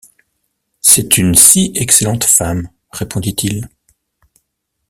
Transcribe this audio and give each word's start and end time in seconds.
C’est 0.79 1.19
une 1.19 1.35
si 1.35 1.71
excellente 1.75 2.23
femme, 2.23 2.69
répondit-il. 2.91 3.69